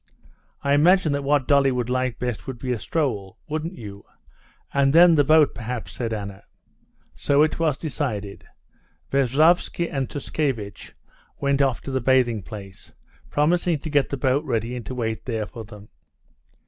[0.63, 4.03] "I imagine that what Dolly would like best would be a stroll—wouldn't you?
[4.73, 6.41] And then the boat, perhaps," said Anna.
[7.13, 8.47] So it was decided.
[9.11, 10.95] Veslovsky and Tushkevitch
[11.39, 12.93] went off to the bathing place,
[13.29, 15.89] promising to get the boat ready and to wait there for them.